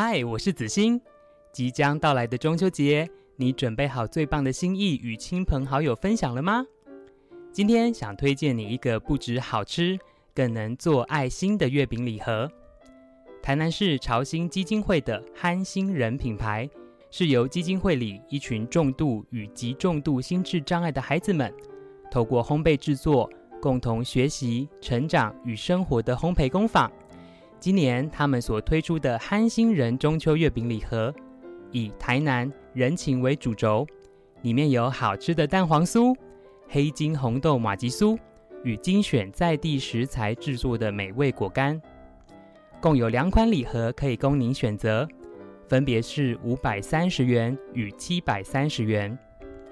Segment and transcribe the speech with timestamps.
[0.00, 1.00] 嗨，我是子欣。
[1.52, 6.64] 即将到来的中秋节，你准备好最棒的心意与亲朋好友分享了吗？
[7.50, 9.98] 今天想推荐你一个不止好吃，
[10.32, 12.48] 更能做爱心的月饼礼盒。
[13.42, 16.70] 台南市潮兴基金会的憨心人品牌，
[17.10, 21.52] 是由基金会里一群重度与极重度心智障碍的孩子们，
[22.08, 23.28] 透过烘焙制作，
[23.60, 26.88] 共同学习、成长与生活的烘焙工坊。
[27.60, 31.12] 今年他们所推出的憨心人中秋月饼礼盒，
[31.72, 33.84] 以台南人情为主轴，
[34.42, 36.14] 里面有好吃的蛋黄酥、
[36.68, 38.16] 黑金红豆马吉酥
[38.62, 41.80] 与精选在地食材制作的美味果干，
[42.80, 45.06] 共有两款礼盒可以供您选择，
[45.66, 49.18] 分别是五百三十元与七百三十元，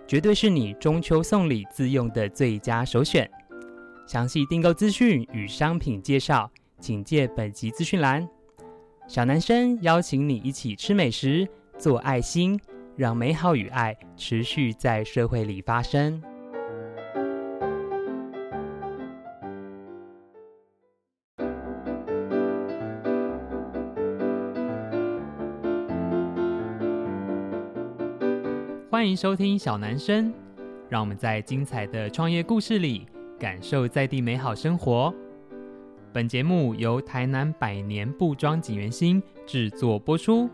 [0.09, 3.30] 绝对是你中秋送礼自用的最佳首选。
[4.09, 6.50] 详细订购资讯与商品介绍。
[6.79, 8.29] 请借本集资讯栏。
[9.09, 12.59] 小男生邀请你一起吃美食、做爱心，
[12.97, 16.23] 让美好与爱持续在社会里发生。
[28.91, 30.33] 欢迎收听小男生，
[30.89, 33.06] 让我们在精彩的创业故事里
[33.39, 35.15] 感受在地美好生活。
[36.17, 40.48] 本节目由台南百年布庄景元兴制作播出。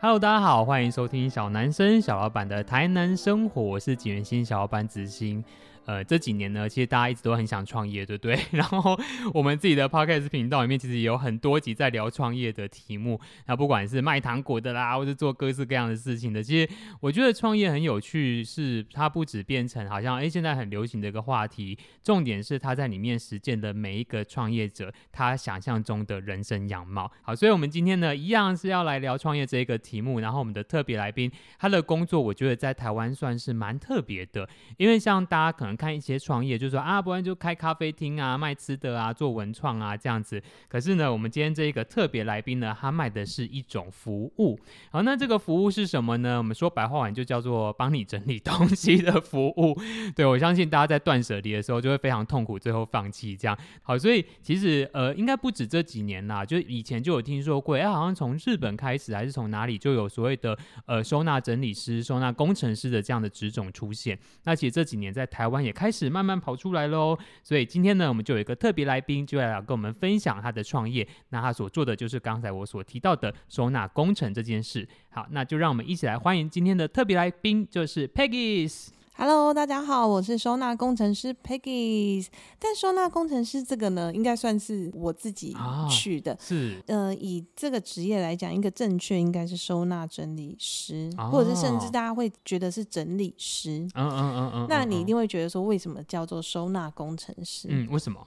[0.00, 5.44] Hello，大家好，欢迎收听小男生小老板的台南生活，我是景元兴小老板子欣。
[5.86, 8.38] 呃，这几年呢，其实大家一直都很想创业，对不对？
[8.52, 8.98] 然后
[9.32, 13.20] 我们自己的 podcast 频道里面，其实也有很多集在聊创业的题目。
[13.46, 27.12] 那不管是卖糖果的啦，或者做各式各样的事情的，其实我觉得创业很有趣，是它不止变成好像哎现在很流行的一个话题，重点是它在里面实践的每一个创业者他想象中的人生样貌。
[27.20, 30.20] 好，所以我们今天呢，一样是要来聊创业这一个题目。
[30.20, 34.48] 然后我们的特别来宾，他的工作我觉得在台湾算是蛮特别的，
[34.78, 35.73] 因为像大家可能。
[35.76, 40.42] 看一些创业，就是说啊，不然就开咖啡厅啊，卖吃的啊，做文创啊这样子。
[40.68, 44.58] 可是呢，我们今天这一个特别来宾呢，他卖的是一种服务。
[44.90, 46.38] 好，那这个服务是什么呢？
[46.38, 49.76] 我们说白话文就叫做帮你整理东西的服务。
[50.14, 53.56] 对，我相信大家在断舍离的时候就会非常痛苦，最后放弃这样。
[53.82, 64.18] 好，所以其实呃，应该不止这几年啦，就以前就有听说过，哎，好像从日本开始还是从哪里就有所谓的呃收纳整理师、收纳工程师的这样的职种出现。
[64.44, 71.06] 那其实这几年在台湾也开始慢慢跑出来喽，所以今天呢，我们就有一个特别来宾，就要来跟我们分享他的创业。
[71.30, 74.86] 那他所做的就是刚才我所提到的收纳工程这件事。
[75.10, 79.03] 好，那就让我们一起来欢迎今天的特别来宾，就是 Peggy。
[79.16, 82.26] Hello，大家好，我是收纳工程师 Peggy。
[82.58, 85.56] 但收纳工程师这个呢，应该算是我自己
[85.88, 86.32] 取的。
[86.32, 93.88] 啊、是，呃，以这个职业来讲，一个正确应该是收纳整理师，啊、或者是甚至大家会觉得是整理师。
[93.94, 94.66] 嗯嗯嗯嗯。
[94.68, 97.68] 那你一定会觉得说，为什么叫做收纳工程师？
[97.70, 98.18] 嗯，为什么？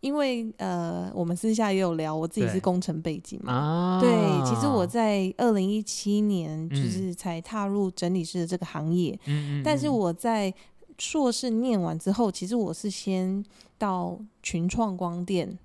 [0.00, 3.98] 因为呃，我们私下也有聊，我自己是工程背景嘛。
[4.00, 9.18] 对，啊、对，其实我在二零一七年就是才踏入整理师的这个行业。
[9.26, 10.52] 嗯，但是我在
[10.98, 13.44] 硕士念完之后，其实我是先
[13.76, 15.58] 到群创光电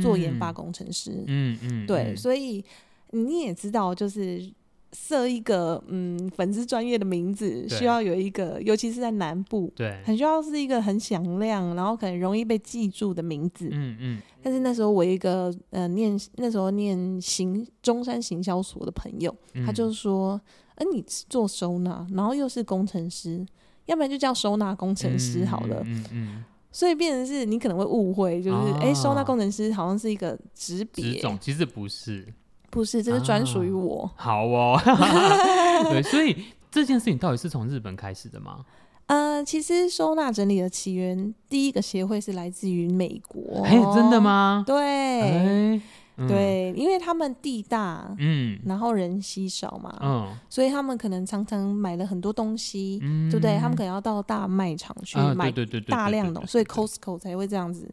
[0.00, 1.24] 做研发工程师。
[1.26, 2.64] 嗯嗯，对，所以
[3.10, 4.50] 你也知道，就是。
[4.92, 13.68] 设一个嗯粉丝专业的名字，需要有一个，尤其是在南部，对，很需要是一个很响亮，然后可能容易被记住的名字。
[13.70, 13.96] 嗯嗯。
[14.00, 20.40] 嗯，但是那时候我一个呃念那时候念行中山行销所的朋友，嗯、他就说
[20.76, 23.46] ：“嗯、呃，你做收纳，然后又是工程师，
[23.86, 25.82] 要不然就叫收纳工程师好了。
[25.84, 26.06] 嗯”嗯嗯。
[26.12, 32.26] 嗯，所以变成是你可能会误会，就是哎、哦，收纳工程师好像是一个职别，其实不是。
[32.70, 34.08] 不是，这是专属于我。
[34.16, 34.80] 啊、好哦，
[35.90, 36.36] 对，所以
[36.70, 38.64] 这件事情到底是从日本开始的吗？
[39.06, 43.64] 呃，其实收纳整理的起源，第一个协会是来自于美国。
[43.64, 44.62] 哎，真的吗？
[44.64, 45.80] 对。
[46.16, 52.98] 哎对，因为他们地大，嗯，然后人稀少嘛，嗯，所以他们可能常常买了很多东西，
[53.30, 53.56] 对不对？
[53.58, 55.50] 他们可能要到大卖场去买
[55.88, 57.88] 大量的，所以 Costco 才会这样子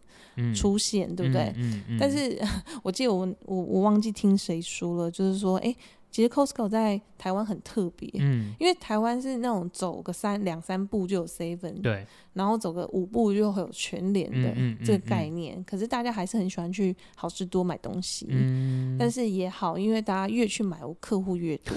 [0.53, 1.53] 出现，对不对？
[1.99, 2.37] 但是
[2.83, 5.73] 我记得我我我忘记听谁说了，就是说，哎，
[6.09, 15.57] 其实 Costco 在台湾很特别，嗯，因为台湾是那种走个三两三步就有 Seven，对，然后走个五步就会有全联的这个概念。
[15.57, 21.75] 嗯嗯嗯嗯、可是大家还是很喜欢去好事多买东西，嗯，但是也好，因为大家越去买，我客户越多，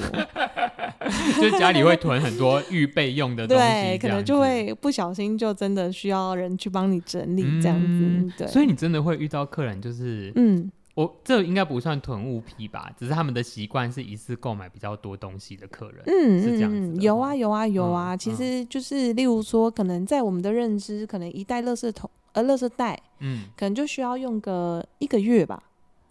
[1.41, 8.47] 就家里会囤很多预备用的东西，对，可能就会不小心就真的需要人去帮你整理这样子，嗯、对。
[8.47, 10.71] 所以你真的会遇到客人就是，嗯。
[11.01, 17.01] 我这应该不算囤物癖吧，只是他们的习惯是一次购买比较多东西的客人，嗯，是这样子。
[17.01, 18.15] 有啊，有啊，有啊。
[18.15, 25.63] 嗯、其实就是，例如说，可能在我们的认知，可能一袋垃圾桶，呃，垃圾袋，嗯，可能就需要用个一个月吧。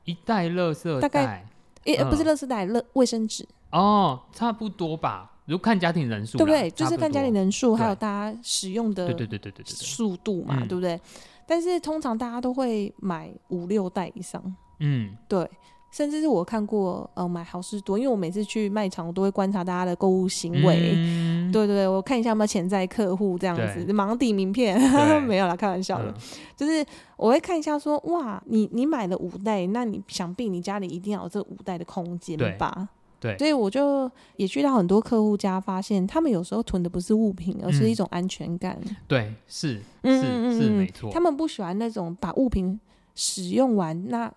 [0.05, 1.45] 一袋垃圾袋，大概，
[1.83, 3.47] 诶、嗯，不是垃圾袋，垃卫生纸。
[3.69, 5.31] 哦，差不多吧。
[5.45, 6.71] 如果看家庭人数，对不对？
[6.71, 10.99] 就是看家庭人数，还有大家使用的，对对对对对速度嘛，对不对？
[11.45, 14.41] 但是通常大家都会买五六袋以上。
[14.79, 15.49] 嗯，对，
[15.91, 23.93] 甚至是我看过，呃，买好事多，因为我每次去卖场，我都会观察大家的购物行为，嗯、对对对，我看一下有没有潜在客户这样子，对。
[23.93, 24.79] 盲递名片，
[25.25, 26.13] 没有啦，开玩笑的，嗯、
[26.55, 26.85] 就是
[27.17, 32.89] 我会看一下说，哇，你你买了五袋，那你想必你家里一定要有这五袋的空间吧？
[33.19, 38.79] 对，所以我就也去到很多客户家，发现他们有时候囤的不是物品，而是一种安全感。
[38.85, 42.79] 嗯、对，是，是，嗯、是没错，他们不喜欢那种把物品
[43.15, 44.31] 使用完那。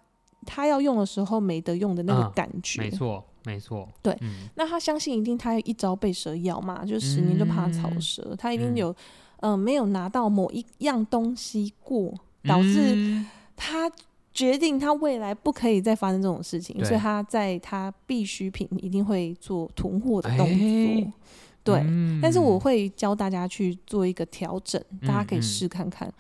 [0.47, 3.89] 他要用的时候没得用的那个感觉，没错，没错。
[4.03, 4.17] 对，
[4.55, 8.95] 那他相信一定他一朝被蛇咬嘛，就十年就怕草蛇，他一定有，
[9.41, 12.13] 嗯，没有拿到某一样东西过，
[12.45, 13.25] 导致
[13.57, 13.91] 他
[14.33, 21.13] 决定他未来不可以再发生这种事情，所以他在他必需品一定会做囤货的动作。
[21.65, 21.81] 对，
[22.21, 26.13] 但是我会教大家去做一个调整，大家可以试看看。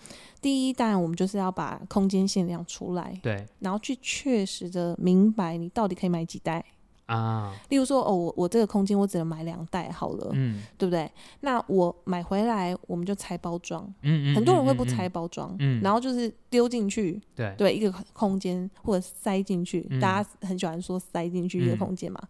[0.42, 6.62] 第一，当然我们就是要把空间限量出来，对，然后去确实的明白你到底可以买几袋。
[7.06, 7.54] 啊。
[7.68, 11.10] 例如说，哦，我我这个空间我只能买两袋好了，嗯，对不对？
[11.40, 17.54] 那我买回来我们就拆包装，嗯嗯，很多人会不拆包装，嗯，然后就是丢进去，对。
[17.56, 22.20] 对，一个空间或者塞进去，大家很喜欢说塞进去一个空间嘛，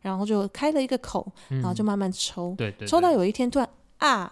[0.00, 4.30] 然后就开了一个口，然后就慢慢抽，对对，抽到有一天突然啊。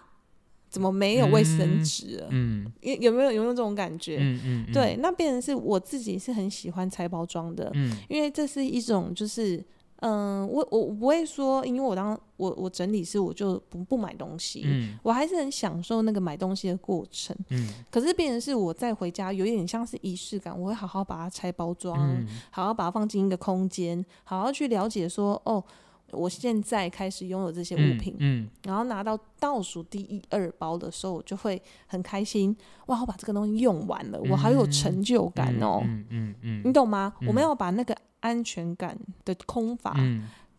[0.71, 2.29] 怎么没有卫生纸了？
[2.31, 4.19] 嗯，有有没有有没有这种感觉？
[4.21, 9.57] 嗯嗯，嗯对，那变成是我自己是很喜欢拆包装的，嗯，因为这是一种就是，
[9.97, 25.65] 嗯、呃，我我不会说，因为我当我我整理师，我就不不买东西，嗯，我还是很享受那个买东西的过程，嗯，可是变成是我再回家，有一点像是仪式感，我会好好把它拆包装，嗯、好好把它放进一个空间，好好去了解说，哦。
[26.13, 37.13] 我现在开始拥有这些物品，嗯，嗯，然后拿到倒数第一二包的时候，我就会很开心，哇，我把这个东西用完了，嗯、我好有成就感哦，嗯嗯，嗯，嗯，你懂吗？
[37.21, 39.97] 嗯、我们要把那个安全感的空乏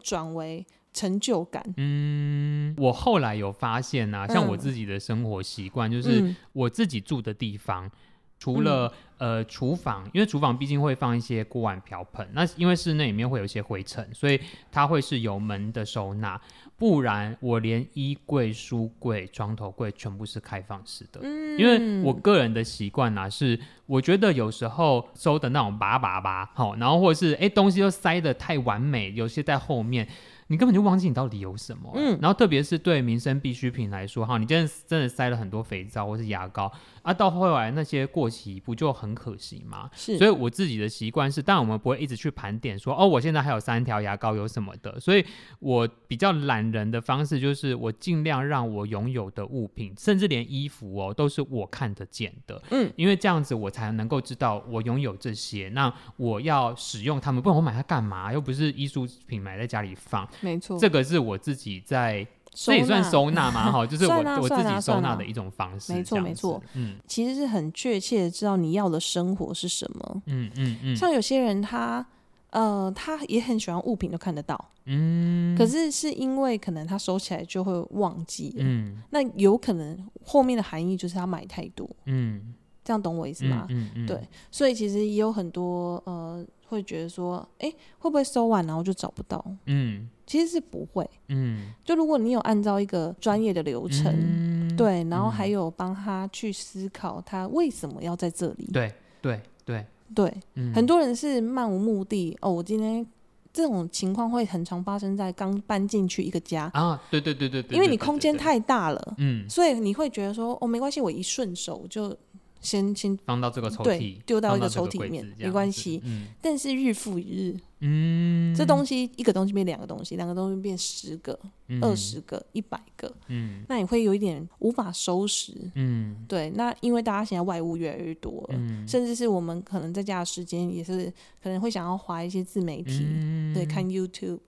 [0.02, 1.64] 转为成就感。
[1.78, 7.86] 嗯，我后来有发现啊，像我自己的生活习惯，就是我自己住的地方。
[7.86, 7.92] 嗯
[8.42, 14.42] 除了呃厨房，因为厨房毕竟会放一些锅碗瓢盆，那因为室内里面会有一些灰尘，所以
[14.72, 16.42] 它会是有门的收纳，
[16.76, 21.20] 不然我连衣柜、书柜、床头柜全部是开放式的。
[21.22, 30.08] 嗯，因为我个人的习惯啊，是我觉得有时候收的那种叭叭叭，好，然后或者是哎东西都塞的太完美，有些在后面。
[30.48, 36.70] 你根本就忘记你到底有什么，嗯，然后特别是对民生必需品来说，哈，你真的真的塞了很多肥皂或是牙膏
[37.02, 39.90] 啊，到后来那些过期不就很可惜吗？
[39.94, 45.26] 是，所以我自己的习惯是，当然我们不会一直去盘点说，哦，我现在还有三条牙膏有什么的，所以
[45.60, 58.32] 我比较懒人的方式就是，我尽量让我拥有的物品，甚至连衣服哦，都是我看得见的，嗯，因为这样子我才能够知道我拥有这些，那我要使用它们，不然我买它干嘛？
[58.32, 60.28] 又不是艺术品买在家里放。
[60.42, 65.94] 没错，这个是我自己在，这也算收纳嘛，哈，就是我我自己收纳的一种方式。
[65.94, 70.22] 没错没错，嗯，其实是很确切的知道你要的生活是什么。
[70.26, 72.06] 嗯嗯嗯，像有些人他
[72.50, 82.54] 呃他也很喜欢物品都看得到，嗯，可是是因为可能他收起来就会忘记，嗯，那有可能后面的含义就是他买太多，嗯，
[82.92, 83.66] 这样懂我意思吗？
[83.70, 84.20] 嗯嗯，对，
[84.52, 86.46] 所以其实也有很多呃。
[86.72, 87.70] 会觉得说，哎，
[88.00, 89.46] 会不会收完然后就找不到？
[89.66, 91.06] 嗯，其实是不会。
[91.28, 98.70] 嗯，就如果你有按照一个专业的流程，嗯、对，然后还有帮他去思考他为什么要在这里。
[98.72, 98.90] 对
[99.22, 100.34] 对对对，
[100.74, 102.50] 很多人是漫无目的哦。
[102.50, 103.06] 我今天
[103.52, 107.04] 这种情况会很常发生在刚搬进去一个家啊。
[107.12, 112.18] 对对对对对，因为你空间太大了，嗯，所以你会觉得说，哦，没关系，我一顺手就。
[112.62, 116.00] 先先放到这个抽屉，丢到一个抽屉里面，没关系。
[116.04, 121.38] 嗯，但是日复一日，嗯，这东西一个东西变两个东西，两个东西变十个、
[121.82, 126.52] 二十、嗯、个、一百个，嗯，那你会有一点无法收拾，嗯，对。
[126.52, 134.40] 那因为大家现在外物越来越多了，嗯，甚至是我们可能在家的时间也是可能会想要划一些自媒体，嗯、对，看 YouTube，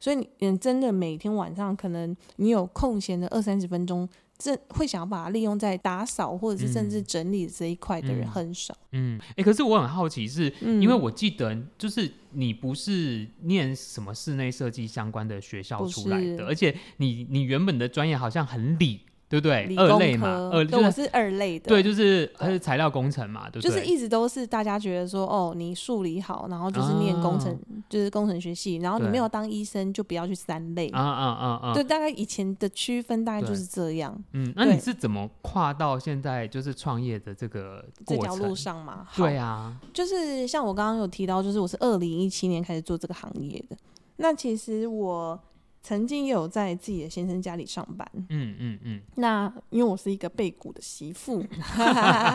[0.00, 4.08] 所以你真的每天晚上可能你有空闲的二三十分钟。
[4.42, 8.76] 这会想要把它利用在打扫或者是甚至整理这一块的人很少。
[8.90, 19.02] 嗯，哎、嗯欸，可是我很好奇是，因为我记得就是你不是念什么室内设计相关的学校出来的，而且你你原本的专业好像很理。
[19.32, 19.74] 对不对？
[19.76, 21.68] 二类嘛，二对，我是二类的。
[21.68, 23.70] 对，就是还是材料工程嘛，对不对？
[23.70, 27.58] 就是一直都是大家觉得说，哦，你数理好，然后就是念工程，
[27.88, 30.86] 就是工程学系，然后你没有当医生，就不要去三类。
[30.90, 31.72] 啊啊啊啊！
[31.72, 34.14] 对，大概以前的区分大概就是这样。
[34.32, 39.06] 嗯，那你是怎么跨到现在就是创业的这个这条路上嘛？
[39.16, 43.76] 对啊，就是像我刚刚有提到，就是我是二零一七年开始做这个行业的。
[44.16, 45.40] 那其实我。
[45.82, 49.00] 曾经也有在自己的先生家里上班，嗯嗯嗯。
[49.16, 51.44] 那因为我是一个背骨的媳妇，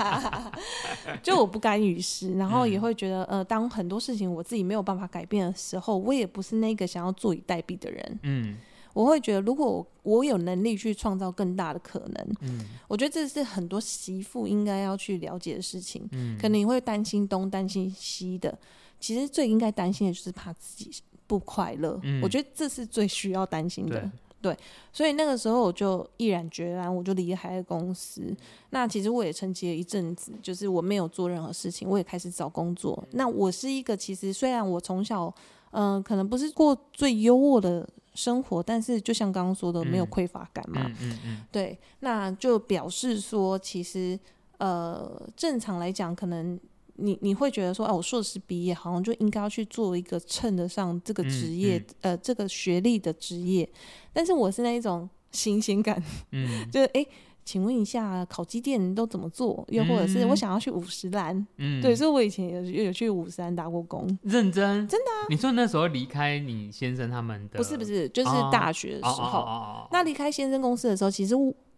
[1.23, 8.19] 就我不甘于失，然后也会觉得，呃，当很多事情我自己没有办法改变的时候，我也不是那个想要坐以待毙的人。
[8.23, 8.57] 嗯，
[8.93, 9.65] 我会觉得，如果
[10.03, 16.05] 我，我有能力去创造更大的可能，嗯，我觉得这是很多媳妇应该要去了解的事情。
[16.11, 18.59] 嗯，可能你会担心东担心西的，
[18.99, 20.91] 其实最应该担心的就是怕自己。
[21.27, 24.09] 不快乐，嗯，我觉得这是最需要担心的。
[24.39, 24.55] 对，
[24.93, 28.33] 所以那个时候我就毅然决然，我就离开了公司。
[28.69, 33.03] 那其实我也沉寂了一阵子，就是我没有做任何事情，我也开始找工作。
[33.11, 35.25] 那我是一个，其实虽然我从小，
[35.71, 40.83] 嗯、呃，可能不是过最优渥的生活，但是就像刚刚说的，没有匮乏感嘛。
[40.85, 41.43] 嗯嗯嗯。
[41.51, 44.17] 对，那就表示说，其实，
[44.59, 46.57] 呃，正常来讲，可能。
[46.97, 53.67] 你你会觉得说，哦、啊，我硕士毕业，好像就应该要去做一个称得上这个职业，嗯嗯、呃，这个学历的职业。
[54.13, 56.01] 但是我是那一种新鲜感，
[56.31, 57.05] 嗯， 就是哎，
[57.45, 59.65] 请问一下，烤鸡店都怎么做？
[59.69, 65.29] 又或者是我想要去五十兰，嗯，对，所以我以前有有去五十兰打过工，认真，真的、啊。
[65.29, 69.87] 你说那时候离开你先生他们的，不是不是，就是大学的时候。
[69.91, 71.35] 那离开先生公司的时候，其实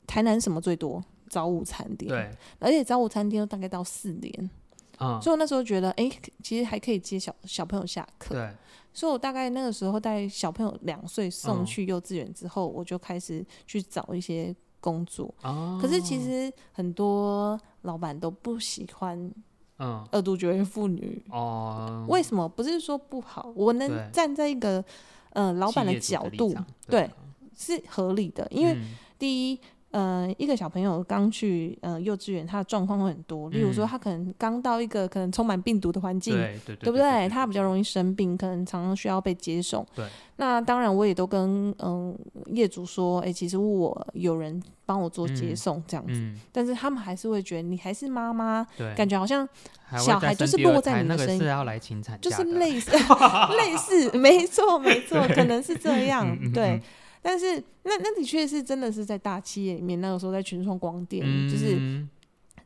[0.08, 1.04] 台南什么最多？
[1.30, 4.50] 早午餐店，对，而且早午餐店都大概到四点。
[5.00, 8.36] 嗯、所以我那时候觉得，哎、欸，其实还可以接小小朋友下课。
[8.36, 8.52] 对。
[8.92, 15.34] 所以我大概那个时候带小朋友两岁送去幼稚园之后，嗯，我就开始去找一些工作。
[15.44, 15.80] 哦。
[15.82, 19.18] 可是其实很多老板都不喜欢，
[19.78, 21.24] 嗯，二度就业妇女。
[21.30, 22.06] 哦。
[22.10, 22.50] 为什么？
[22.50, 24.84] 不是说不好，我能站在一个，
[25.30, 26.54] 呃，老板的角度，
[26.88, 27.12] 对，对，
[27.56, 28.48] 是合理的。
[28.52, 28.78] 因为
[29.18, 29.60] 第一。
[29.92, 33.50] 嗯呃，一个小朋友刚去呃幼稚园，他的状况会很多。
[33.50, 37.28] 例如说，他可能刚到一个可能充满病毒的环境，对对对，对不对？
[37.28, 39.86] 他比较容易生病，可能常常需要被接送。
[39.96, 40.06] 对。
[40.36, 42.16] 那当然，我也都跟嗯、呃、
[42.54, 48.66] 业主说，哎、欸，其实我有人帮我做接送这样子、嗯嗯，但是他们还是会觉得你还是妈妈，
[48.96, 49.48] 感觉好像
[49.98, 52.92] 小孩就是落在你的身上，是要来请产假，就是类似
[53.58, 56.82] 类似，没错没错，可能是这样， 嗯嗯对。
[57.22, 61.78] 但是，那那的确是真的是在大企业里面，那个时候在群创光电，就是。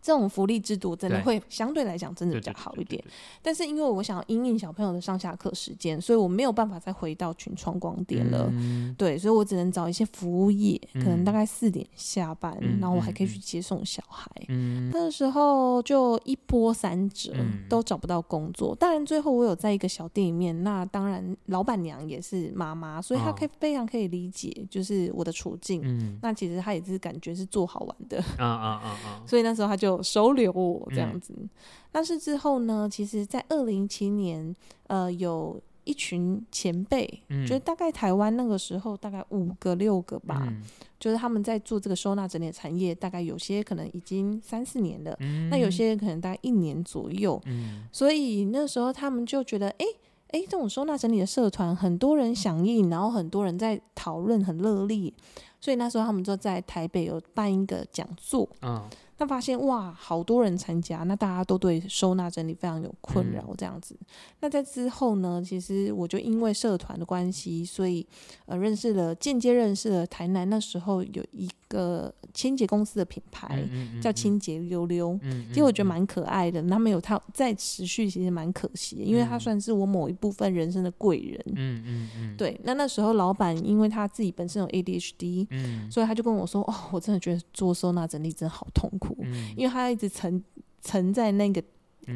[0.04, 3.02] 这种福利制度真的会相对来讲真的比较好一点，
[3.42, 8.50] 但是因为我想要因应小朋友的上下课时间，所以我没有办法再回到群创光点了。
[8.52, 8.94] 嗯。
[8.98, 14.30] 对，所以我只能找一些服务业，可能大概四点下班，嗯，然后我还可以去接送小孩。
[14.50, 18.76] 嗯，那时候就一波三折，嗯，都找不到工作。
[18.76, 25.80] 当然最后我有在一个小店里面，那当然老板娘也是妈妈，所以她可以非常可以理解，就是我的处境。
[25.82, 28.20] 嗯，那其实她也是感觉是做好玩的。
[28.38, 29.24] 啊啊啊啊！
[29.26, 29.93] 所以那时候她就。
[30.02, 31.50] 收留我这样子，嗯，
[31.92, 32.88] 但是之后呢？
[32.90, 34.56] 其实，在二零一七年，
[34.88, 40.62] 呃，有一群前辈，嗯，就是大概台湾那个时候大概五个六个吧，嗯，
[41.00, 49.92] 就是他们在做这个收纳整理的产业，大概有些可能已经三四年了，嗯，那有些可能大概一年左右，嗯，所以那时候他们就觉得，哎，欸，
[50.30, 55.12] 哎，欸，这种收纳整理的社团，很多人响应，然后很多人在讨论，很热烈，
[55.60, 58.82] 所以那时候他们就在台北有办一个讲座，嗯。
[59.18, 64.06] 他发现哇，好多人参加，那大家都对收纳整理非常有困扰，这样子，嗯。
[64.42, 68.06] 那在之后呢，其实我就因为社团的关系，所以
[68.46, 73.64] 呃认识了，间接认识了台南那时候有一个清洁公司的品牌，
[74.02, 76.62] 叫清洁溜溜，嗯，其实我觉得蛮可爱的。
[76.64, 81.44] 他们有他在持续，其实蛮可惜的，因为他算是我某一部分人生的贵人。
[81.56, 82.38] 嗯嗯嗯。
[82.38, 90.44] 对，那那时候老板因为他自己本身有 ADHD，嗯，所以他就跟我说：“哦，我真的觉得做收纳整理真的好痛苦。”嗯，因为他一直沉
[90.82, 91.64] 沉在那个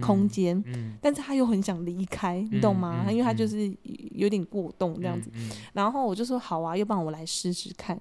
[0.02, 0.62] 空间，
[1.02, 3.06] 但是他又很想离开，你懂吗？
[3.10, 3.74] 因为他就是
[4.12, 5.32] 有点过动这样子。
[5.72, 7.98] 然后我就说好啊，要不然我来试试看。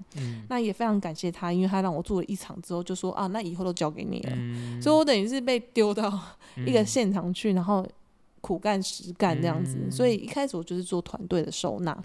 [0.49, 4.83] 那也非常感谢他，因为他让我做了一场之后，就说啊，那以后都交给你了。
[4.83, 6.13] 所以我等于是被丢到
[6.67, 7.87] 一个现场去，然后
[8.41, 9.89] 苦干实干这样子。
[9.89, 11.97] 所以一开始我就是做团队的收纳。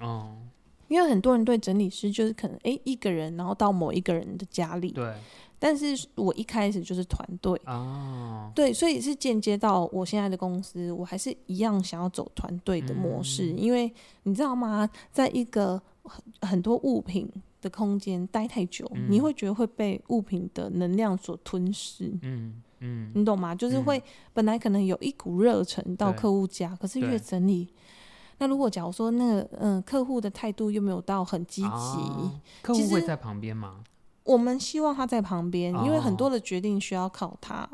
[0.90, 4.92] 因为很多人对整理师就是可能哎一个人，然后到某一个人的家里。
[4.92, 5.12] 对。
[5.63, 7.56] 但是我一开始就是团队。
[7.65, 17.30] 啊，对，所以是间接到我现在的公司，我还是一样想要走团队的模式，嗯、因为你知道吗，在一个很很多物品
[17.62, 23.53] 的空间待太久，嗯、你会觉得会被物品的能量所吞噬，嗯嗯，你懂吗？
[23.53, 24.01] 就是会
[24.34, 27.68] 本来可能有一股热忱到客户家，可是越整理，
[28.39, 33.84] 那如果假如说那个嗯、呃、客户的态度又没有到很积极，啊、客户会在旁边吗？
[34.24, 37.68] 我们希望他在旁边，因为很多的决定需要靠他，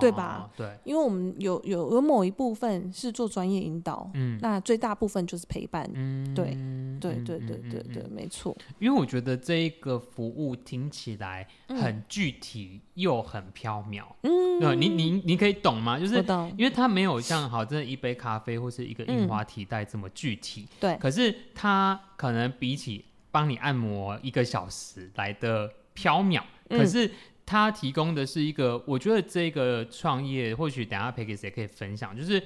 [0.00, 0.48] 对吧？
[0.56, 6.56] 对，因为我们有有有某一部分是做专业引导，嗯，那最大部分就是陪伴，嗯，对，
[6.98, 8.56] 对对对对对，没错。
[8.78, 15.98] 因为我觉得这一个服务听起来很具体又很飘渺，嗯，你你你可以懂吗？
[15.98, 16.16] 就是
[16.56, 23.04] 因为它没有像好真的一杯咖啡或是一个印花提袋这么具体，对，可是它可能比起。
[23.30, 27.10] 帮你按摩一个小时来的飘渺，可是
[27.44, 32.42] 他提供的是一个，我觉得这个创业或许等下 Peggy 也可以分享，就是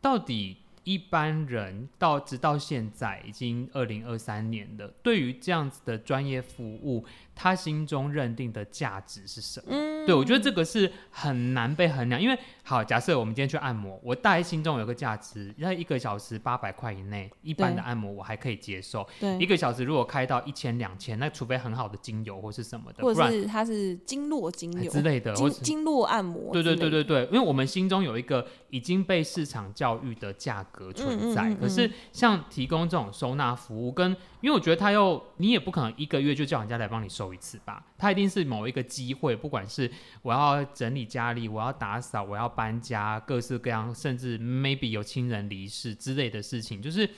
[0.00, 7.04] 到底一般人到直到现在已经二零二三年了，对于这样子的专业服务。
[7.34, 9.68] 他心中认定的价值是什么？
[9.70, 19.04] 嗯，对，我觉得这个是很难被衡量，因为好，假设我们今天去按摩，我大概心中有个价值，那一个小时八百块以内，一般的按摩我还可以接受。
[19.18, 26.52] 对，一个小时如果开到一千两千，那除非很好的精油或是什么的，或者是它是经络精油之类的，或经络按摩。
[26.52, 37.32] 对对对对对，因为我们心中有一个已经被市场教育的价格存在，可是像提供这种收纳服务，跟因为我觉得他又你也不可能一个月就叫人家来帮你收。
[37.32, 47.08] 一次吧，他一定是某一个机会，不管是我要整理家里，我要打扫，我要搬家，各式各样，甚至 maybe 有亲人离世之类的事情，就是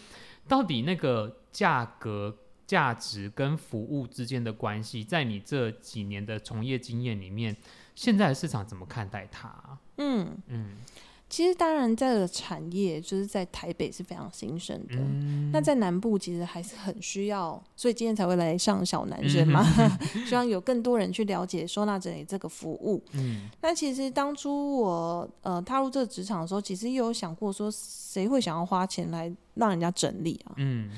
[0.46, 7.56] 到底那个价格、价值跟服务之间的关系，在你这几年的从业经验里面，
[7.94, 9.78] 现在的市场怎么看待它？
[9.96, 10.46] 嗯嗯。
[10.48, 10.76] 嗯
[11.34, 14.94] 其实当然，这个产业就是在台北是非常兴盛的。
[14.94, 19.90] 嗯、那在南部其实还是很需要，所以今天才会来上小男生嘛，嗯、
[20.24, 23.02] 希望有更多人去了解收纳整理这个服务。
[23.14, 30.54] 嗯，那其实当初我呃踏入这个职场的时候，其实也有想过说，谁会想要花钱来让人家整理啊？
[30.58, 30.88] 嗯，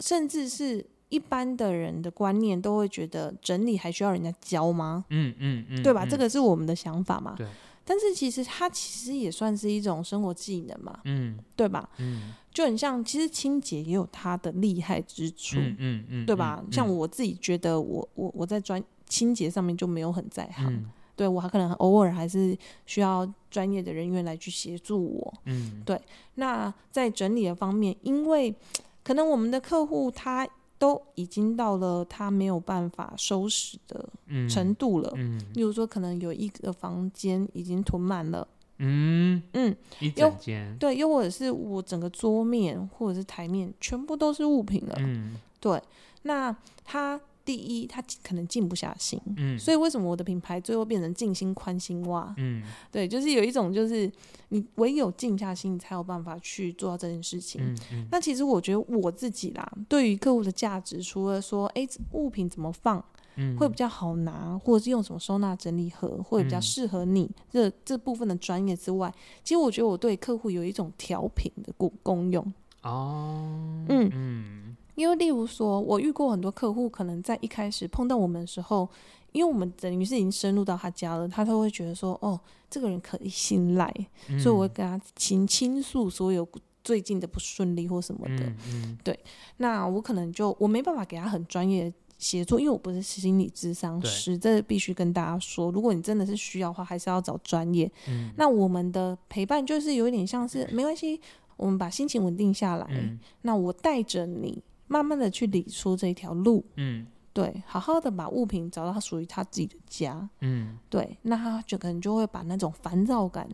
[0.00, 5.04] 甚至是一般的人的观念都会觉得整理还需要人家教吗？
[5.10, 6.04] 嗯嗯嗯，对吧？
[6.04, 7.36] 嗯、这个是我们的想法嘛？
[7.38, 7.46] 对。
[7.84, 11.88] 但是其实它其实也算是一种生活技能嘛，嗯，对吧？
[11.98, 16.62] 嗯，就很像，其实清洁也有它的厉害之处，嗯嗯，嗯对吧？
[16.64, 26.00] 嗯、像我自己觉得我，我我我在专清洁上面就没有很在行，嗯、对我还可能偶尔还是需要专业的人员来去协助我，嗯，对。
[26.36, 28.54] 那在整理的方面，因为
[29.02, 30.48] 可能我们的客户他。
[30.78, 34.08] 都已经到了他没有办法收拾的
[34.48, 35.12] 程度了。
[35.16, 38.46] 嗯，例如说，可能有一个房间已经囤满了。
[38.78, 40.76] 嗯嗯，一整间。
[40.78, 44.94] 对，又或者是我整个桌面或者是台面全部都是物品了。
[44.98, 45.80] 嗯，对。
[46.22, 47.20] 那他。
[47.44, 52.34] 第一，他可能静不下心，嗯，所以为什么我的品牌最后变成静心宽心哇？
[52.38, 54.10] 嗯，对，就是有一种，就是
[54.48, 57.60] 你唯有静下心，你才有办法去做到这件事情。
[57.62, 63.04] 嗯嗯，那其实我觉得我自己啦，对于客户的价值，除了说，哎，物品怎么放，
[63.36, 72.42] 嗯，会比较好拿，或者是用什么收纳整理盒，会比较适合你这这部分的专业之外，其实我觉得我对客户有一种调频的功功用。
[72.82, 74.76] 哦，嗯嗯。
[74.94, 78.88] 因为，例如说，我遇过很多客户，可能在一开始碰到我们的时候，
[79.32, 82.38] 因为我们等于是已经深入到他家了，他都会觉得说，哦，
[82.70, 83.92] 这个人可以信赖，
[84.28, 86.46] 嗯、所以我会跟他倾倾诉所有
[86.84, 88.44] 最近的不顺利或什么的。
[88.44, 89.18] 嗯嗯、对，
[89.56, 97.90] 那我可能就我没办法给他很专业的协助，因为我不是心理咨商师，这必须跟大家说，如果你真的是需要的话，还是要找专业。
[98.06, 101.20] 嗯、那我们的陪伴就是有一点像是，没关系，
[101.56, 104.62] 我们把心情稳定下来，嗯、那我带着你。
[104.94, 113.48] 慢慢的去理出这条路，嗯，对，好好的把物品找到属于他自己的家，嗯，对，那他就可能就会把那种烦躁感，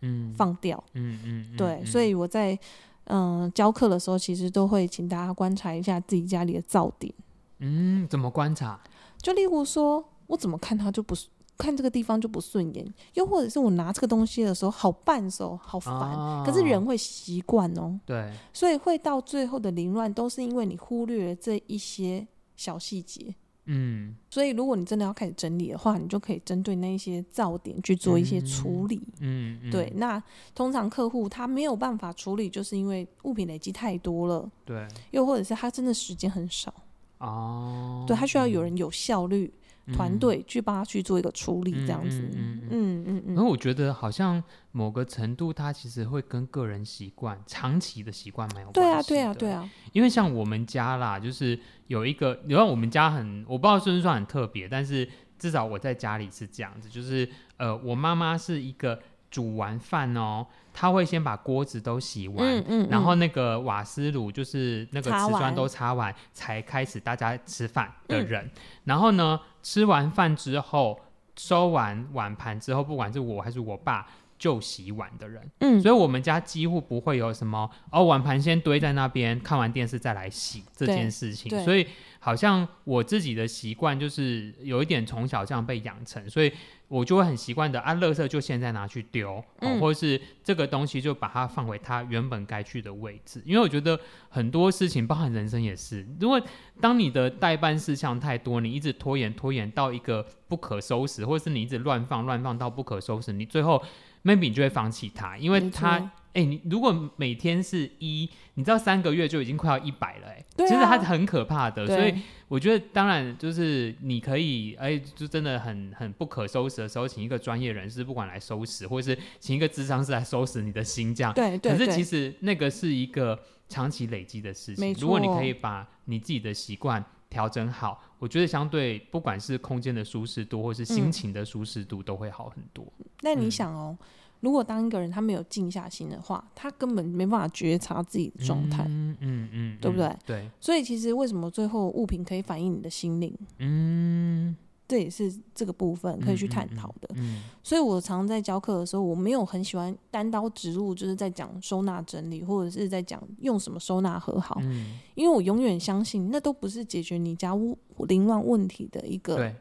[0.00, 2.58] 嗯，放掉，嗯嗯，嗯对，嗯、所以我在
[3.04, 7.12] 嗯、呃、教课的时候，其实都会请大家观察一下自己家里的噪点，
[7.58, 8.80] 嗯，怎么观察？
[9.18, 11.28] 就例如说，我怎么看他就不是
[11.58, 15.94] 看这个地方就不顺眼，又或者是我拿这个东西的时候好绊手，好烦。
[15.94, 23.34] 哦、可是人会习惯哦，对，所以会到最后的凌乱，都是因为你忽略了这一些小细节。
[23.68, 29.00] 嗯，所以如果你真的要开始整理的话，你就可以针对那一些噪点去做一些处理。
[29.18, 29.92] 嗯，嗯，对。
[29.96, 30.22] 那
[30.54, 34.48] 通常客户他没有办法处理，就是因为物品累积太多了。
[34.64, 34.86] 对。
[35.10, 36.72] 又或者是他真的时间很少。
[37.18, 38.04] 哦。
[38.06, 39.52] 对，他需要有人有效率。
[39.92, 43.34] 团队去帮他去做一个处理，这样子，嗯嗯嗯嗯嗯。
[43.34, 48.80] 然后我觉得好像某个程度，它其实会跟个人习惯、长期的习惯蛮有关系。
[48.80, 49.70] 对啊，对啊，对啊。
[49.92, 58.98] 因为像我们家啦，就是有一个，你看我们家很，我不知道算不算很特别，但是至少我在家里是这样子，就是呃，我妈妈是一个。
[59.28, 68.44] 煮完饭哦，他会先把锅子都洗完，嗯嗯嗯、然后那个瓦斯炉就是那个瓷砖都擦完，才开始大家吃饭的人。
[68.46, 68.50] 嗯、
[68.84, 71.00] 然后呢，吃完饭之后
[71.34, 74.06] 收完碗盘之后，不管是我还是我爸，
[74.38, 75.50] 就洗碗的人。
[75.60, 81.50] 嗯，所以我们家几乎不会有什么哦，碗盘先堆在那边，看完电视再来洗这件事情。
[81.64, 81.86] 所以
[82.18, 86.52] 好像我自己的习惯就是有一点从小这样被养成，所以。
[86.88, 93.42] 我就会很习惯的啊，垃圾就现在拿去丢，嗯，或者是这个东西就把它放回它原本该去的位置。
[93.44, 96.40] 因为我觉得很多事情，包含人生也是，如果
[96.80, 103.82] 当你的代办事项太多，你一直拖延拖延到一个不可收拾，或者是你一直乱放乱放到不可收拾，你最后
[104.26, 106.10] maybe 你就会放弃它，因为它。
[106.36, 111.86] 哎、欸，你如果每天是一，你知道三个月就已经快要一百了，哎、啊，其实它是很可怕的。
[111.86, 112.14] 所以
[112.48, 121.32] 我觉得，当然就是你可以，哎、欸，就真的很很不可收拾的时候，请一个专业人士，不管来收拾，或者是请一个智商师来收拾你的心，这样。
[121.32, 121.72] 对对。
[121.72, 124.94] 可是其实那个是一个长期累积的事情。
[125.00, 132.84] 如果你可以把你自己的习惯调整好，我觉得相对不管是空间的舒适度，或是心情的舒适度，都会好很多。
[132.98, 133.96] 嗯、那你想哦？
[134.40, 140.16] 如果当一个人他没有静下心的话，他根本没办法觉察自己的状态，嗯嗯嗯，对不对？
[140.26, 140.50] 对。
[140.60, 143.34] 所以其实为什么最后物品可以反映你的心灵？
[143.58, 144.54] 嗯，
[144.88, 147.08] 这也是这个部分可以去探讨的。
[147.14, 154.58] 嗯，所以我常常在教课的时候，我没有很喜欢单刀直入，就是在讲收纳整理，或者是在讲用什么收纳盒好。
[154.62, 159.52] 嗯，因为我永远相信，那都不是解决你家屋凌乱问题的一个，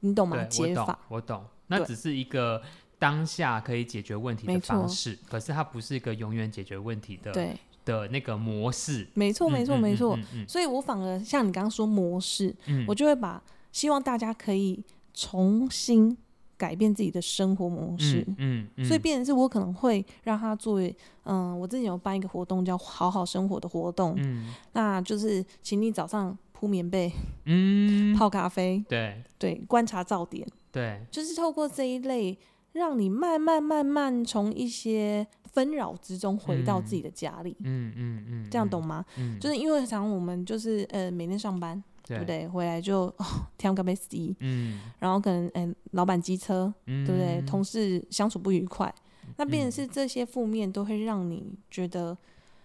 [0.00, 0.44] 你懂吗？
[0.44, 2.62] 解法，我懂，那只是一个。
[3.00, 9.08] 当下可以解决问题的方式，可是它不是一个永远解决问题的对的那个模式。
[9.14, 10.18] 没错，没错，没错。
[10.46, 14.82] 所以我反而像你刚刚说模式，嗯，我就会把希望大家可以
[15.14, 16.16] 重新
[16.56, 18.24] 改变自己的生活模式。
[18.38, 27.10] 嗯，所以变成是我可能会让他作为，嗯，我之前有办一个活动叫“好好生活”的活动，嗯，那就是请你早上铺棉被，
[27.46, 29.22] 嗯，泡咖啡，对。
[29.38, 32.38] 对，观察噪点，对，就是透过这一类。
[32.72, 39.04] 让你慢慢慢慢从一些纷扰之中回到自己的家里，嗯嗯嗯，这样懂吗？
[39.18, 42.18] 嗯，就是因为常我们就是呃每天上班，对。
[42.18, 42.48] 不对？
[42.48, 43.24] 回来就哦
[43.56, 44.08] 天干被死，
[44.40, 47.42] 嗯，然后可能嗯老板机车，对不对？
[47.46, 48.92] 同事相处不愉快，
[49.36, 52.16] 那变成是这些负面都会让你觉得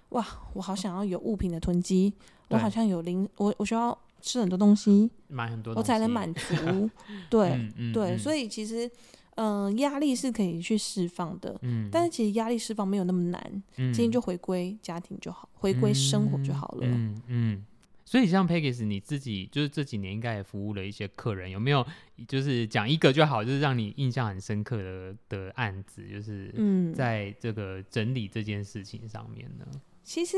[0.09, 2.13] 哇，我好想要有物品的囤积，
[2.49, 6.89] 我好像有零，我我需要吃很多东西，买很多，我才能满足，
[7.29, 8.89] 对对，所以其实。
[9.37, 17.65] 嗯，压力是可以去释放的，嗯，但是其实压力释放没有那么难，嗯，今天就回归家庭就好，回归生活就好了，嗯嗯。
[18.05, 21.85] 所以像 Peggy 你自己，就是这几年应该也服务了一些客人，有没有
[22.27, 29.65] 就是讲一个就好，就是让你印象很深刻的的案子，就是嗯，在这个整理这件事情上面呢？
[29.73, 30.37] 嗯，其实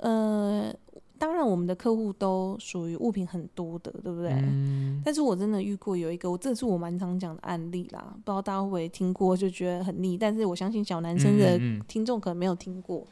[0.00, 0.74] 呃。
[1.16, 4.32] 当然，我们的客户都属于物品很多的，对不对？
[4.32, 5.00] 嗯。
[5.04, 10.18] 但是我真的遇过有一个，我这是我蛮常讲的案例啦，不知道大家会不会听过，就觉得很腻。
[10.18, 13.06] 但是我相信小男生的听众可能没有听过，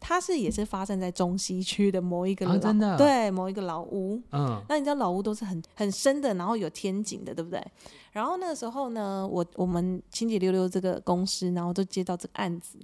[0.00, 4.20] 嗯、是也是发生在中西区的某一个老、啊、真的对某一个老屋。
[4.32, 4.62] 嗯。
[4.68, 7.64] 那你知道老屋都是很很深的，然后有天井的，对不对？
[8.12, 12.78] 然后那个时候呢，我我们清洁溜溜这个公司，然后就接到这个案子，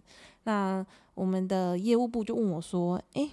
[0.44, 3.28] 那我们的业务部就问我说：“哎。”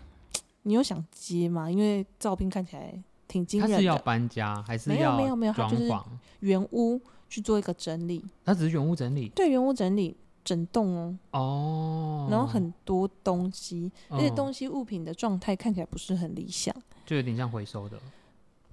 [0.64, 1.72] 你有想接吗？
[1.72, 2.94] 因为照片看起来
[3.28, 3.78] 挺惊人的。
[3.78, 5.18] 他是要搬家还是要？
[5.18, 5.92] 没有没有没有，他就是
[6.42, 8.24] 原屋去做一个整理。
[8.46, 9.30] 他只是原屋整理？
[9.30, 11.18] 对，原屋整理整栋哦。
[11.32, 12.28] 哦。
[12.30, 16.76] 然后很多东西，而且东西物品的状态看起来不是很理想，
[17.06, 18.00] 就有点像回收的。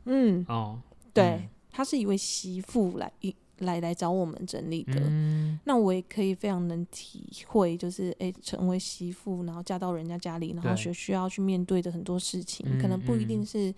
[0.05, 0.45] 嗯。
[0.49, 0.79] 哦。
[1.13, 3.35] 对，他是一位媳妇来一。
[3.63, 13.75] 来来找我们整理的，嗯、那我也可以非常能体会，就是诶，成为媳妇，然后嫁到人家家里，然后需需要去面对的很多事情，可能不一定是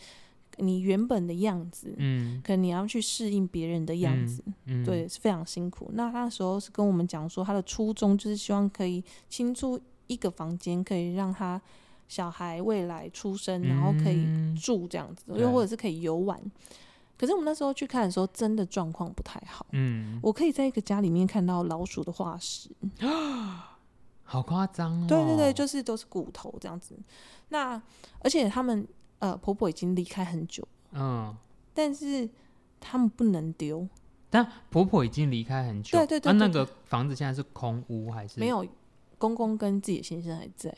[0.61, 5.91] 你原本的样子，嗯，可能你要去适应别人的样子，嗯，对，是非常辛苦。
[5.95, 11.61] 那他那时候是跟我们讲说，他的初衷就是希望可以清出一个房间，可以让他
[12.09, 14.27] 小孩未来出生，然后可以
[14.61, 16.41] 住这样子，又、嗯、或者是可以游玩。
[17.17, 19.67] 可是我们那时候去看的时候，真的状况不太好。
[19.73, 22.71] 嗯，我可以在一个家里面看到老鼠的化石，
[24.25, 25.07] 好夸张哦！
[25.07, 26.99] 对对对，就是都是骨头这样子。
[27.51, 27.81] 那
[28.21, 28.87] 而且他们
[29.21, 31.35] 呃婆婆已经离开很久，嗯，
[31.73, 32.29] 但是
[32.81, 33.89] 他们不能丢。
[34.29, 36.33] 但婆婆已经离开很久，对对对，对。
[36.33, 38.39] 那那个房子现在是空屋还是？
[38.41, 38.67] 没有，
[39.17, 40.77] 公公跟自己的先生还在。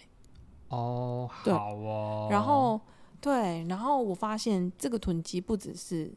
[0.68, 2.28] 哦，好哦。
[2.30, 2.80] 然后
[3.20, 6.12] 对，然后我发现这个囤积不只是。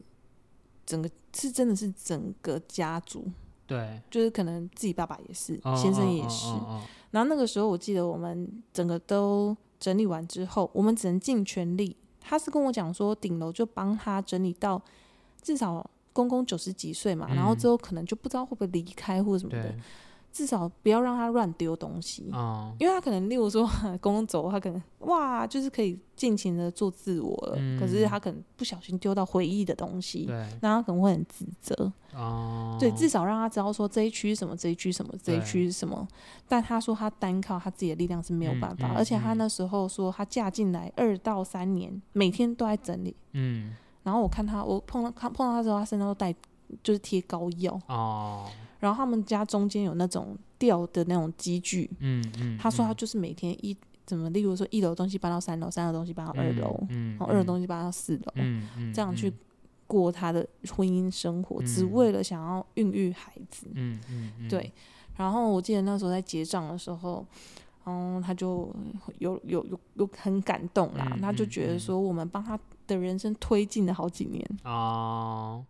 [0.86, 3.28] 整个是真的是整个家族，
[3.66, 6.82] 对，就是可能自己爸爸也是，哦、先生也是、哦哦哦。
[7.10, 11.96] 然后那个时候，我记得我们整个都整理完之后，我们只能尽全力。
[12.28, 14.82] 他是跟我讲说，顶楼就帮他整理到
[15.40, 19.74] 至少公公九十几岁嘛、嗯，然后之后可能就不知道会不会离开或者什么的。
[20.36, 23.66] 至少不要让他乱丢东西，哦，因为他可能，例如说
[24.02, 27.80] 公公走，他可能哇，就是可以尽情的做自我了，嗯。
[27.80, 30.26] 可是他可能不小心丢到回忆的东西，
[30.60, 31.90] 那他可能会很自责。
[32.12, 36.06] 哦，对，至少让他知道说这一区什么，这一区什么，这一区是什么。
[36.46, 43.16] 但他说他单靠他自己的力量是没有办法，嗯嗯，而且他那时候说他嫁进来二到三年，每天都在整理。
[43.32, 46.34] 嗯，然后我看他，我碰到他碰到他之后，他身上都带
[46.82, 47.80] 就是贴膏药。
[47.86, 48.44] 哦。
[48.78, 59.32] 然后他们家中间有那种吊的那种机具，嗯嗯，他说他就是每天一怎么，例如说一楼东西搬到三楼，三楼东西搬到二楼，嗯，然后二楼东西搬到四楼，嗯嗯，这样去
[59.86, 64.72] 过他的婚姻生活，嗯，只为了想要孕育孩子，嗯嗯，对。
[65.16, 67.26] 然后我记得那时候在结账的时候，
[67.86, 68.70] 嗯，他就
[69.18, 74.46] 有有有有很感动啦，嗯，他就觉得说我们帮他的人生推进了好几年。
[74.64, 75.64] 哦，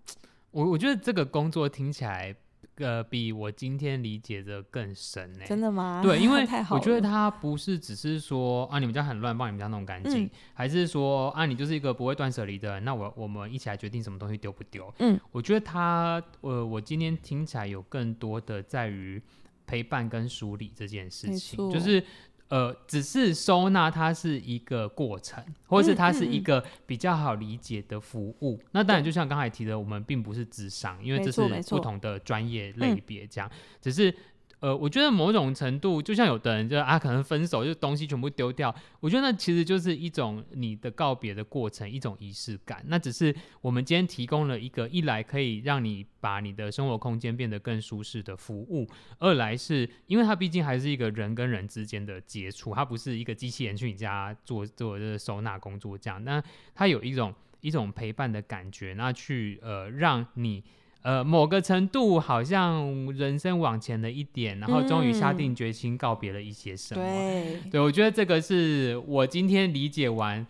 [0.51, 2.35] 我我觉得这个工作听起来。
[2.79, 5.45] 呃，比我今天理解的更深呢？
[5.47, 6.01] 真的吗？
[6.03, 14.93] 对，因为 我觉得他不是只是说啊，你们家很乱，帮你们家弄干净，嗯，还是说啊，你就是一个不会断舍离的人，那我我们一起来决定什么东西丢不丢。
[14.99, 19.23] 嗯，我觉得他，呃，我今天听起来有更多的在于
[19.67, 22.03] 陪伴跟梳理这件事情，就是。
[22.49, 28.57] 呃，只是收纳它是一个过程，或是它是一个比较好理解的服务。
[28.57, 34.15] 嗯嗯、那当然，就像刚才提的，我们并不是智商，因为这是不同的专业类别，这样只是。
[34.61, 38.75] 呃，我觉得某种程度，就像有的人就啊，可能分手就东西全部丢掉。
[39.01, 42.83] 我觉得那其实就是一种你的告别的过程，一种仪式感。
[42.89, 48.89] 那只是我们今天提供了一个一来可以让你把你的生活空间变得更舒适的服务，
[49.19, 56.25] 二来是因为它毕竟还是一个人跟人之间的接触，它不是一个机器人去你家做做这个收纳工作这样。
[56.25, 56.43] 那
[56.75, 60.65] 它有一种一种陪伴的感觉，那去呃让你。
[61.07, 67.01] 呃，某个程度好像人生往前了一点，然后终于下定决心告别了一些什么。
[67.01, 70.45] 嗯、对，对我觉得这个是我今天理解完，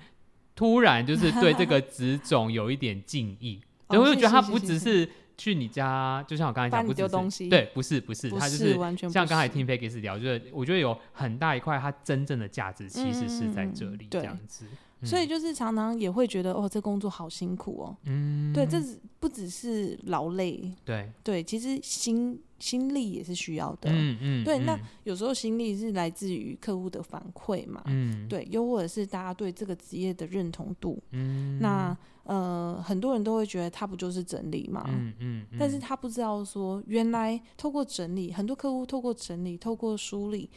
[0.55, 3.61] 突然就是对这个职种有一点敬意。
[3.91, 8.73] 所以我就觉得他不只是去你家，就像我刚才讲，不丢东西，对，不是不是，他就是
[9.11, 14.65] 像刚才听 Peggy 聊，就是我觉得有很大一块，它真正的价值其实是在这里，这样子。
[15.03, 17.97] 所以就是常常也会觉得哦，这工作好辛苦哦。
[18.05, 18.81] 嗯，对，这
[19.21, 23.91] 不只是劳累，对对，其实心心力也是需要的。
[23.93, 27.83] 嗯嗯，对，那有时候心力是来自于客户的反馈嘛。
[27.87, 30.99] 嗯，对，又或者是大家对这个职业的认同度。
[31.11, 34.85] 嗯，那呃，很多人都会觉得他不就是整理嘛。
[34.89, 40.49] 嗯嗯，但是他不知道说，原来透过整理，很多客户透过整理，透过梳理，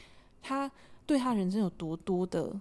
[0.42, 0.72] 他
[1.06, 2.60] 对他人生有多多的。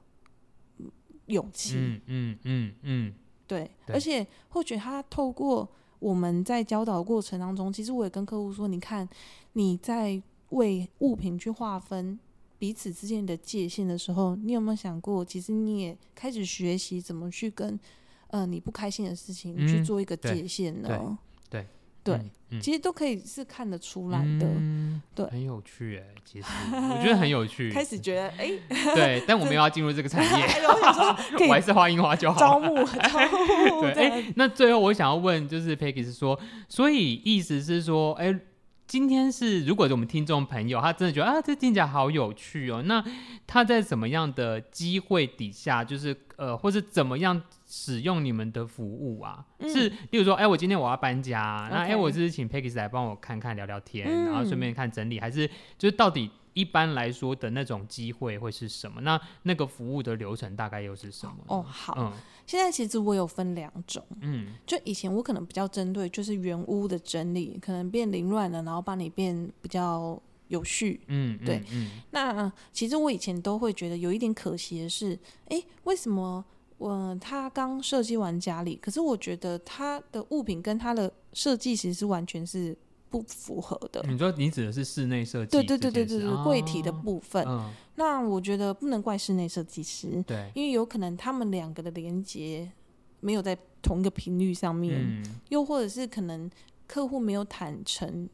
[1.28, 3.14] 勇气，嗯嗯嗯嗯，
[3.46, 5.66] 对，而且或许他透过
[5.98, 9.08] 我们在教导的过程当中，其实我也跟客户说，你看
[9.52, 12.18] 你在为物品去划分
[12.58, 17.78] 彼此之间的界限的时候，你有没有想过，其实你也开始学习怎么去跟
[18.28, 20.88] 呃你不开心的事情去做一个界限呢？
[20.90, 21.18] 嗯
[21.50, 21.66] 对、
[22.16, 27.70] 嗯嗯，其实都可以是看得出来的，嗯、对，很有趣哎，其实我觉得很有趣。
[27.74, 28.50] 开始觉得哎，
[28.94, 30.46] 对，但我们要进入这个产业，
[31.46, 32.38] 我还是花樱花就好。
[32.40, 33.82] 招募，招募。
[33.82, 38.34] 对，哎，那最后我想要问，就是 Peggy 是说，所以意思是说，哎，
[38.86, 43.04] 今天是如果我们听众朋友他真的觉得啊，这听起来好有趣哦，那
[43.46, 47.42] 他在什么样的机会底下，就是呃，或是怎么样？
[47.70, 59.02] 使用你们的服务啊，嗯、是，例如说，哎、欸，我今天我要搬家，那.哎、欸，我是请 Peggy 来帮我看看聊聊天，嗯、然后顺便看整理，还是就是到底一般来说的那种机会会是什么？
[59.02, 61.34] 那那个服务的流程大概又是什么？
[61.48, 62.10] 哦，好，嗯，
[62.46, 76.42] 现在其实我有分两种，嗯，就以前我可能比较针对就是原屋的整理，可能变凌乱了，然后帮你变比较有序，嗯，对，嗯，那其实我以前都会觉得有一点可惜的是，哎，为什么？
[76.78, 82.76] 我他刚设计完家里，可是我觉得他的物品跟他的设计其实是完全是
[83.10, 84.04] 不符合的。
[84.08, 85.50] 你说你指的是室内设计？
[85.50, 87.44] 对对对对对对，柜体的部分。
[87.44, 92.70] 哦，那我觉得不能怪室内设计师，对，因为有可能他们两个的连接
[93.20, 96.48] 没有在同一个频率上面，嗯，又或者是可能
[96.86, 98.28] 客户没有坦诚。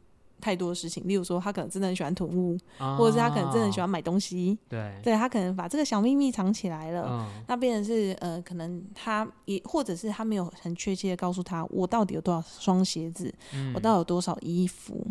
[0.45, 15.03] 太多的事情，例如说他可能真的很喜欢囤物，哦，或者是他可能真的很喜欢买东西，对，对他可能把这个小秘密藏起来了，哦，那变成是呃，可能他也或者是他没有很确切的告诉他我到底有多少双鞋子，嗯，我到底有多少衣服，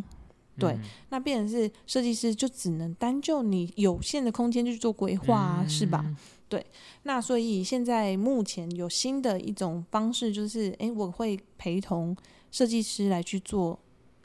[0.57, 6.07] 对，嗯，那变成是设计师就只能单就你有限的空间去做规划啊，嗯，是吧？
[6.49, 6.64] 对，
[7.03, 12.16] 那所以现在目前有新的一种方式，就是哎，我会陪同
[12.53, 13.77] 设计师来去做。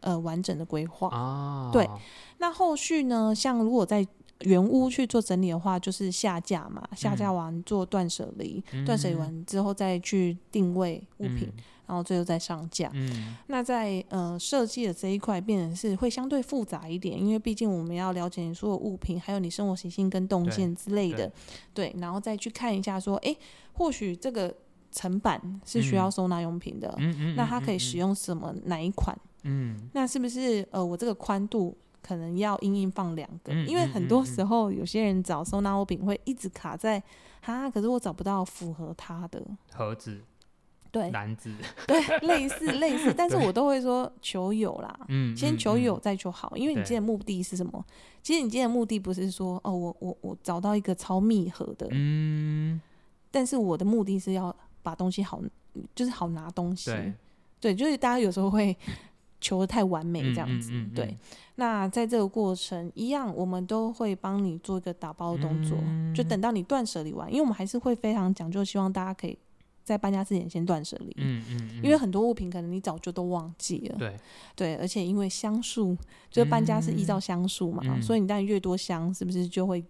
[0.01, 1.09] 呃，完整的规划。
[1.09, 1.89] 啊，对，
[2.37, 3.33] 那后续呢？
[3.33, 4.05] 像如果在
[4.41, 12.89] 原屋去做整理的话，就是下架嘛，下架完做断舍离，断舍离完之后再去定位物品，嗯、然后最后再上架。
[12.93, 21.29] 嗯，那在呃设计的这一块，变成是会相对复杂一点，因为毕竟我们要了解你所有物品，还有你生活习性跟动线之类的。
[21.73, 23.35] 对，对，然后再去看一下说，哎，
[23.73, 24.55] 或许这个
[24.89, 29.13] 层板是需要收纳用品的，嗯、那它可以使用什么哪一款？
[29.43, 33.53] 嗯，那是不是呃，我这个宽度可能要硬硬放两个？
[33.53, 37.01] 嗯，因为很多时候有些人找收纳物品会一直卡在
[37.41, 39.41] 哈，可是我找不到符合他的。
[39.71, 40.21] 盒子，
[40.91, 41.53] 对，篮子，
[41.87, 47.85] 对，类似 类似，但是我都会说求有啦，嗯，先求有再求好，因为你今天的目的是什么？
[48.21, 52.81] 其实你今天的目的不是说哦，我我我找到一个超密合的，嗯，
[53.31, 55.41] 但是我的目的是要把东西好，
[55.95, 57.13] 就是好拿东西，对，
[57.61, 58.75] 对，就是大家有时候会。
[59.41, 61.17] 求的太完美这样子，嗯嗯嗯嗯、对。
[61.55, 69.37] 那在这个过程一样，我们都会帮你做一个打包的动作，嗯、就等到你断舍离完，因为我们还是会非常讲究，希望大家可以
[69.83, 71.13] 在搬家之前先断舍离。
[71.17, 71.83] 嗯嗯，嗯。
[71.83, 73.97] 因为很多物品可能你早就都忘记了。
[73.97, 74.15] 对。
[74.55, 75.97] 对，而且因为箱数，
[76.29, 79.83] 就是搬家是依照箱数嘛，嗯、所以你当然越多箱，是不是就会？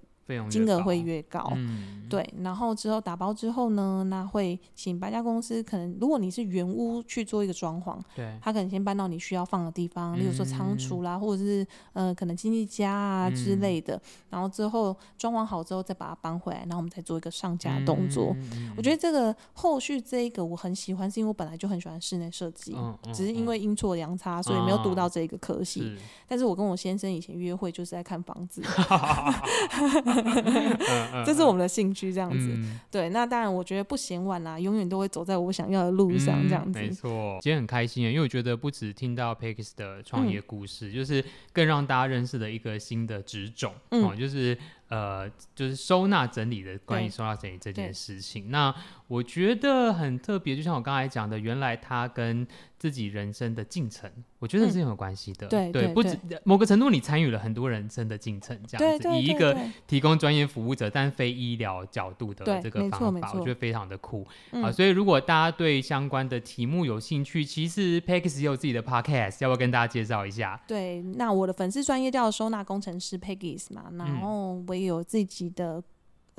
[0.50, 18.36] 金额会越高，嗯，对，然后之后打包之后呢，那会请搬家公司，可能如果你是原屋去做一个装潢，对，他可能先搬到你需要放的地方，例如说仓储啦，或者是呃可能经纪家啊之类的，然后之后装潢好之后再把它搬回来，然后我们再做一个上架的动作。
[18.78, 22.76] 我觉得这个后续这一个我很喜欢，是因为我本来就很喜欢室内设计，
[23.13, 25.98] 只是因为阴错阳差，所以没有读到这个科系。
[26.28, 28.62] 但是我跟我先生以前约会就是在看房子。
[31.25, 32.49] 这是我们的兴趣，这样子。
[32.55, 36.79] 嗯、对，那当然，我觉得不嫌晚啦，永远都会走在我想要的路上，这样子。
[36.79, 44.58] 嗯、没错，今天很开心，因为我觉得不止听到 Peggy 的创业故事，嗯、就是更让大家认识了一个新的职种，嗯、哦，就是。
[44.89, 48.73] 呃，就是收纳整理的，关于收纳整理这件事情，那
[49.08, 52.47] 我觉得很特别，就像我刚才讲的，原来他跟
[52.80, 55.46] 自己人生的进程，我觉得是很有关系的。
[55.46, 64.70] 嗯、对，对，对，不止某个程度，你参与了很多人生的进程，这样子，以一个提供专业服务者，但非医疗角度的这个方法，我觉得非常的酷啊。
[64.70, 70.62] 所以，如果大家对相关的题目有兴趣，其实 Peggy 也有自己的 Podcast，要不要跟大家介绍一下？
[70.68, 74.89] 对，那我的粉丝专业叫收纳工程师 Peggy 嘛，然后我也。
[74.89, 75.84] 有自己的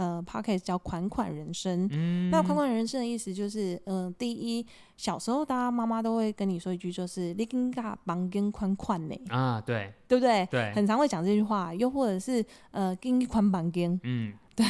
[0.01, 1.87] 呃 podcast 叫款款人生。
[1.93, 4.65] 嗯、那款款人生的意思就是，嗯、呃，第一，
[4.97, 10.49] 小时候大家妈妈都会跟你说一句，就是“你跟家房间宽宽呢”，啊，对，对不对？
[10.51, 11.75] 对，很常会讲这句话。
[11.75, 14.65] 又或者是呃，“跟宽房间”，嗯， 对。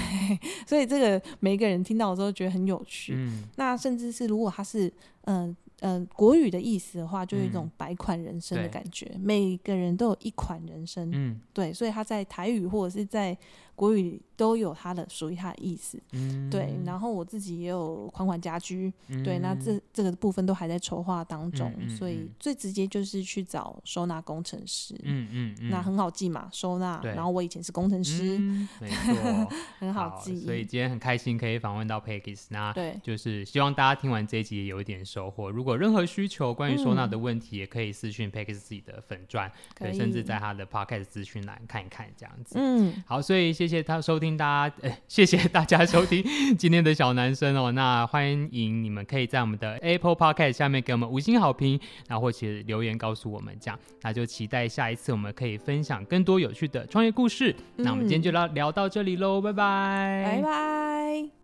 [0.66, 3.14] 所以这个每一个人听到的时候觉得很有趣。
[3.14, 5.46] 嗯，那甚至是如果他是嗯。
[5.46, 9.10] 呃呃，国语的意思的话，就有一种百款人生的感觉。
[9.14, 13.34] 嗯、每个人都有一款人生，嗯，对，所以他在台语或者是在
[13.80, 16.78] 国语都有它的属于它的意思，嗯，对。
[16.84, 26.98] 然后我自己也有款款家居，嗯、对，那这这个部分都还在筹划当中，嗯嗯嗯、所以最直接就是去找收纳工程师，嗯嗯，嗯那很好记嘛，收纳。
[26.98, 29.48] 对然后我以前是工程师，嗯、没错，
[29.80, 30.40] 很好记好。
[30.44, 35.50] 所以今天很开心可以访问到 Peggy，那对，就是希望大家听完这一集也有一点收获。
[35.50, 42.56] 如果任何需求关于收纳的问题，嗯、也可以私讯 Peggy 自己的粉专，对，甚至在他的 Podcast 资讯栏看一看这样子。
[42.58, 46.22] 嗯，好，所以谢谢他收听大家，呃、谢谢大家收听
[46.58, 47.70] 今天的小男生哦。
[47.70, 57.54] 那欢迎你们可以在我们的 Apple Podcast 下面给我们五星好评，然后或者留言告诉我们这样，那就期待下一次我们可以分享更多有趣的创业故事。
[57.76, 61.39] 嗯、那我们今天就聊聊到这里喽，拜拜，拜拜。